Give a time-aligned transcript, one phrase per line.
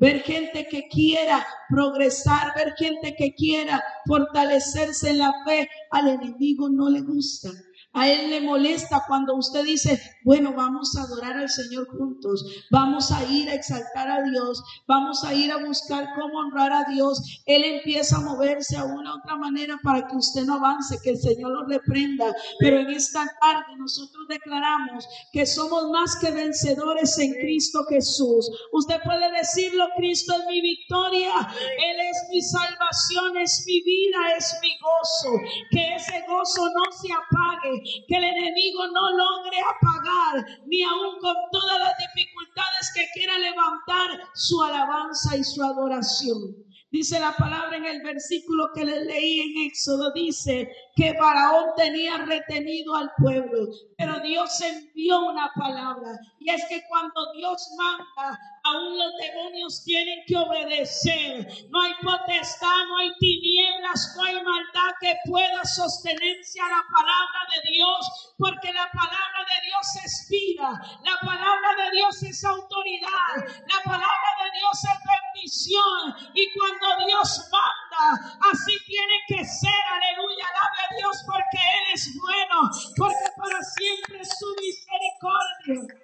[0.00, 6.68] ver gente que quiera progresar, ver gente que quiera fortalecerse en la fe, al enemigo
[6.68, 7.50] no le gusta.
[7.96, 13.10] A Él le molesta cuando usted dice, bueno, vamos a adorar al Señor juntos, vamos
[13.10, 17.42] a ir a exaltar a Dios, vamos a ir a buscar cómo honrar a Dios.
[17.46, 21.16] Él empieza a moverse a una otra manera para que usted no avance, que el
[21.16, 22.34] Señor lo reprenda.
[22.58, 28.50] Pero en esta tarde nosotros declaramos que somos más que vencedores en Cristo Jesús.
[28.72, 34.54] Usted puede decirlo, Cristo es mi victoria, Él es mi salvación, es mi vida, es
[34.60, 35.40] mi gozo.
[35.70, 41.34] Que ese gozo no se apague que el enemigo no logre apagar, ni aun con
[41.52, 46.65] todas las dificultades que quiera levantar su alabanza y su adoración.
[46.90, 52.16] Dice la palabra en el versículo que le leí en Éxodo, dice que Faraón tenía
[52.18, 53.68] retenido al pueblo,
[53.98, 56.16] pero Dios envió una palabra.
[56.38, 61.46] Y es que cuando Dios manda, aún los demonios tienen que obedecer.
[61.70, 67.40] No hay potestad, no hay tinieblas, no hay maldad que pueda sostenerse a la palabra
[67.52, 70.70] de Dios, porque la palabra de Dios es vida,
[71.04, 75.00] la palabra de Dios es autoridad, la palabra de Dios es
[75.46, 76.14] bendición.
[76.34, 82.10] Y cuando Dios manda, así tiene que ser, aleluya, alabe a Dios, porque Él es
[82.20, 85.94] bueno, porque para siempre es su misericordia.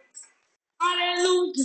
[0.78, 1.64] Aleluya.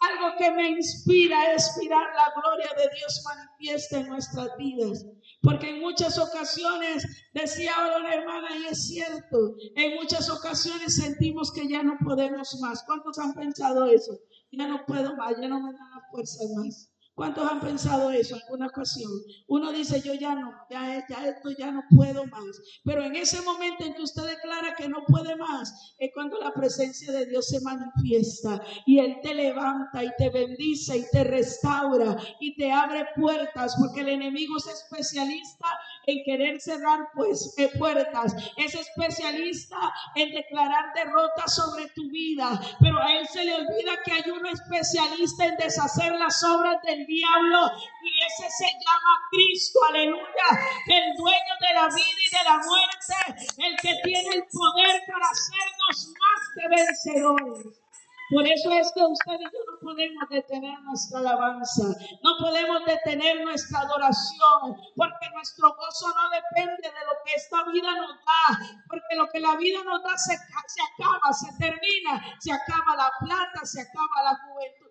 [0.00, 5.04] Algo que me inspira es mirar la gloria de Dios manifiesta en nuestras vidas.
[5.42, 11.52] Porque en muchas ocasiones, decía ahora una hermana, y es cierto, en muchas ocasiones sentimos
[11.52, 12.82] que ya no podemos más.
[12.84, 14.18] ¿Cuántos han pensado eso?
[14.50, 16.88] Ya no puedo más, ya no me dan las fuerzas más.
[17.16, 19.10] ¿Cuántos han pensado eso en alguna ocasión?
[19.48, 22.60] Uno dice, yo ya no, ya, ya esto ya no puedo más.
[22.84, 26.52] Pero en ese momento en que usted declara que no puede más, es cuando la
[26.52, 32.18] presencia de Dios se manifiesta y Él te levanta y te bendice y te restaura
[32.38, 35.68] y te abre puertas, porque el enemigo es especialista
[36.04, 39.78] en querer cerrar pues, eh, puertas, es especialista
[40.16, 44.50] en declarar derrota sobre tu vida, pero a Él se le olvida que hay uno
[44.50, 47.70] especialista en deshacer las obras del diablo
[48.02, 50.48] y ese se llama Cristo, aleluya,
[50.86, 55.26] el dueño de la vida y de la muerte, el que tiene el poder para
[55.26, 57.86] hacernos más que vencedores.
[58.28, 61.84] Por eso es que usted y yo no podemos detener nuestra alabanza,
[62.24, 67.94] no podemos detener nuestra adoración, porque nuestro gozo no depende de lo que esta vida
[67.94, 72.52] nos da, porque lo que la vida nos da se, se acaba, se termina, se
[72.52, 74.85] acaba la plata, se acaba la juventud.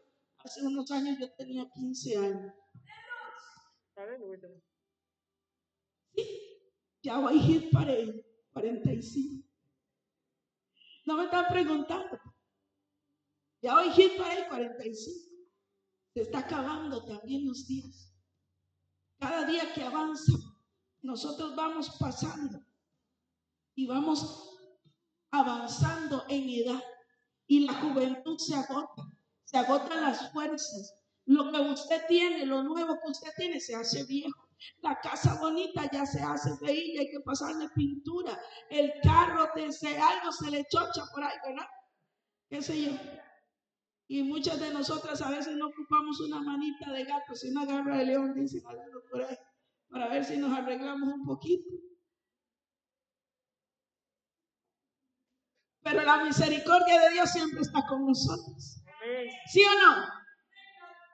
[0.45, 2.53] Hace unos años yo tenía 15 años.
[7.01, 8.23] ya voy a ir para el
[8.53, 9.43] 45.
[11.07, 12.19] No me están preguntando.
[13.63, 15.35] Ya hoy hit para el 45.
[16.13, 18.15] Se está acabando también los días.
[19.17, 20.33] Cada día que avanza,
[21.01, 22.63] nosotros vamos pasando
[23.73, 24.59] y vamos
[25.31, 26.83] avanzando en edad
[27.47, 29.14] y la juventud se agota
[29.55, 30.93] se agotan las fuerzas.
[31.27, 34.49] Lo que usted tiene, lo nuevo que usted tiene, se hace viejo.
[34.81, 38.37] La casa bonita ya se hace feilla, hay que pasarle pintura.
[38.69, 41.67] El carro, algo se le chocha por ahí, ¿verdad?
[42.49, 42.91] ¿Qué sé yo?
[44.07, 47.97] Y muchas de nosotras a veces no ocupamos una manita de gato, sino una garra
[47.97, 49.37] de león, dice por ahí,
[49.89, 51.69] para ver si nos arreglamos un poquito.
[55.81, 58.81] Pero la misericordia de Dios siempre está con nosotros.
[59.51, 60.05] ¿Sí o no?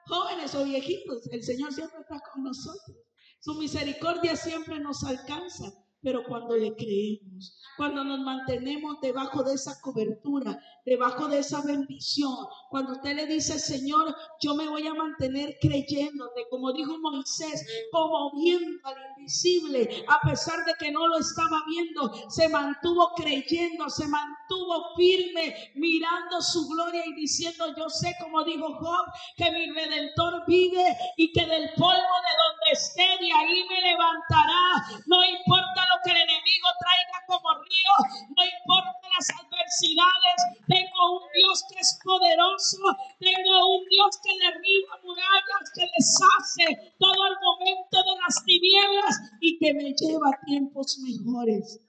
[0.06, 2.96] Jóvenes o viejitos, el Señor siempre está con nosotros.
[3.40, 9.80] Su misericordia siempre nos alcanza, pero cuando le creemos, cuando nos mantenemos debajo de esa
[9.80, 12.34] cobertura, debajo de esa bendición,
[12.70, 18.32] cuando usted le dice, Señor, yo me voy a mantener creyéndote, como dijo Moisés, como
[18.32, 24.06] viendo al invisible, a pesar de que no lo estaba viendo, se mantuvo creyendo, se
[24.08, 30.44] mantuvo firme, mirando su gloria y diciendo, yo sé, como dijo Job, que mi redentor
[30.46, 35.02] vive y que del polvo de donde esté, de ahí me levantará.
[35.06, 37.94] No importa que el enemigo traiga como río,
[38.36, 42.82] no importa las adversidades, tengo un Dios que es poderoso,
[43.18, 49.58] tengo un Dios que derriba murallas, que deshace todo el momento de las tinieblas y
[49.58, 51.80] que me lleva a tiempos mejores.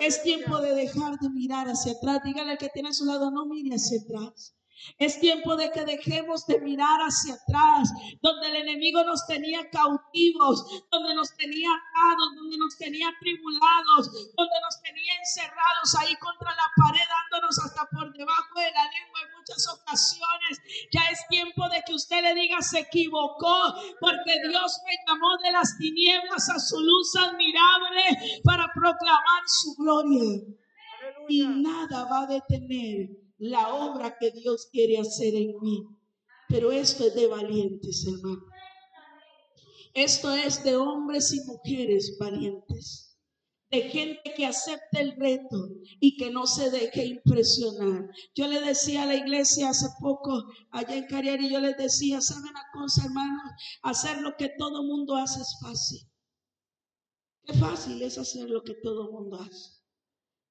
[0.00, 2.22] Es tiempo de dejar de mirar hacia atrás.
[2.24, 4.54] Dígale al que tiene a su lado, no mire hacia atrás.
[4.98, 7.90] Es tiempo de que dejemos de mirar hacia atrás,
[8.20, 14.60] donde el enemigo nos tenía cautivos, donde nos tenía atados, donde nos tenía tribulados, donde
[14.62, 19.38] nos tenía encerrados ahí contra la pared, dándonos hasta por debajo de la lengua en
[19.38, 20.60] muchas ocasiones.
[20.92, 25.52] Ya es tiempo de que usted le diga se equivocó, porque Dios me llamó de
[25.52, 30.42] las tinieblas a su luz admirable para proclamar su gloria.
[31.28, 35.82] Y nada va a detener la obra que Dios quiere hacer en mí.
[36.48, 38.44] Pero esto es de valientes, hermano.
[39.94, 43.18] Esto es de hombres y mujeres valientes,
[43.70, 48.08] de gente que acepte el reto y que no se deje impresionar.
[48.34, 52.50] Yo le decía a la iglesia hace poco, allá en Cariari, yo les decía, ¿saben
[52.50, 53.52] una cosa, hermanos?
[53.82, 56.00] Hacer lo que todo mundo hace es fácil.
[57.44, 59.80] Qué fácil es hacer lo que todo mundo hace.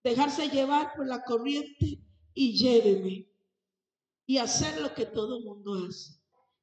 [0.03, 2.03] Dejarse llevar por la corriente
[2.33, 3.29] y lléveme
[4.25, 6.13] y hacer lo que todo mundo hace.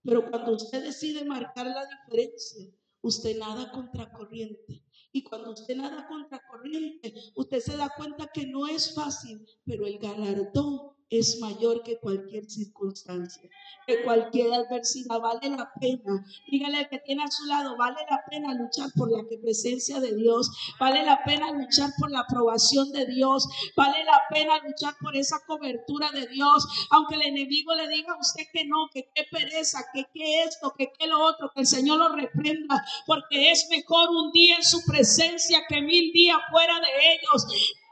[0.02, 2.70] Pero cuando usted decide marcar la diferencia,
[3.02, 4.84] usted nada contracorriente.
[5.12, 9.98] Y cuando usted nada contracorriente, usted se da cuenta que no es fácil, pero el
[9.98, 13.48] galardón es mayor que cualquier circunstancia,
[13.86, 15.20] que cualquier adversidad.
[15.20, 16.24] Vale la pena.
[16.50, 20.14] Dígale al que tiene a su lado, vale la pena luchar por la presencia de
[20.14, 20.50] Dios,
[20.80, 25.38] vale la pena luchar por la aprobación de Dios, vale la pena luchar por esa
[25.46, 29.84] cobertura de Dios, aunque el enemigo le diga a usted que no, que qué pereza,
[29.92, 34.10] que qué esto, que qué lo otro, que el Señor lo reprenda, porque es mejor
[34.10, 37.46] un día en su presencia que mil días fuera de ellos.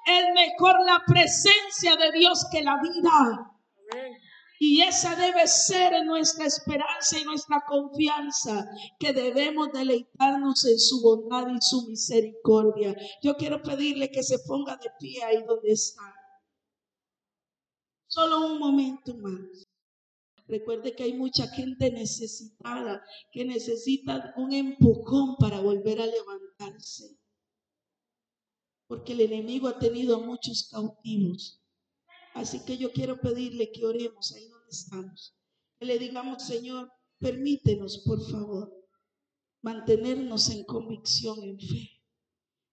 [0.05, 3.51] Es mejor la presencia de Dios que la vida.
[4.59, 8.69] Y esa debe ser nuestra esperanza y nuestra confianza,
[8.99, 12.95] que debemos deleitarnos en su bondad y su misericordia.
[13.23, 16.15] Yo quiero pedirle que se ponga de pie ahí donde está.
[18.07, 19.67] Solo un momento más.
[20.47, 23.03] Recuerde que hay mucha gente necesitada,
[23.33, 27.19] que necesita un empujón para volver a levantarse
[28.87, 31.61] porque el enemigo ha tenido a muchos cautivos.
[32.35, 35.37] Así que yo quiero pedirle que oremos ahí donde estamos.
[35.79, 38.73] Que le digamos, Señor, permítenos, por favor,
[39.63, 41.91] mantenernos en convicción, en fe.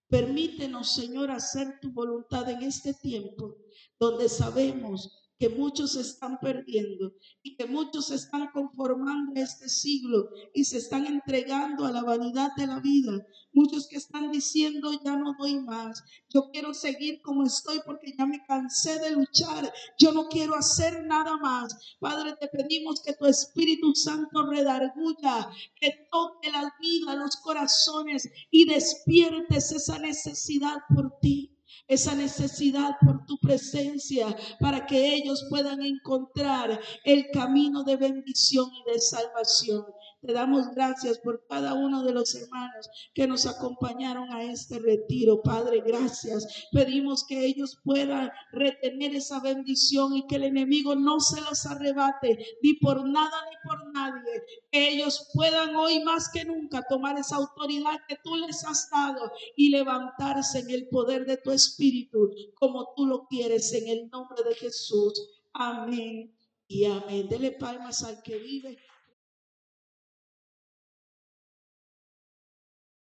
[0.09, 3.55] Permítenos, Señor, hacer tu voluntad en este tiempo
[3.97, 9.69] donde sabemos que muchos se están perdiendo y que muchos se están conformando a este
[9.69, 13.25] siglo y se están entregando a la vanidad de la vida.
[13.51, 18.27] Muchos que están diciendo, ya no doy más, yo quiero seguir como estoy porque ya
[18.27, 21.97] me cansé de luchar, yo no quiero hacer nada más.
[21.99, 28.65] Padre, te pedimos que tu Espíritu Santo redarguya, que toque la vida, los corazones y
[28.65, 31.57] despiertes esa necesidad por ti
[31.87, 38.91] esa necesidad por tu presencia para que ellos puedan encontrar el camino de bendición y
[38.91, 39.85] de salvación.
[40.21, 45.41] Te damos gracias por cada uno de los hermanos que nos acompañaron a este retiro.
[45.41, 46.67] Padre, gracias.
[46.71, 52.37] Pedimos que ellos puedan retener esa bendición y que el enemigo no se las arrebate
[52.61, 54.43] ni por nada ni por nadie.
[54.71, 59.31] Que ellos puedan hoy más que nunca tomar esa autoridad que tú les has dado
[59.55, 64.43] y levantarse en el poder de tu espíritu como tú lo quieres en el nombre
[64.43, 65.13] de Jesús.
[65.51, 66.31] Amén
[66.67, 67.27] y amén.
[67.27, 68.77] Dele palmas al que vive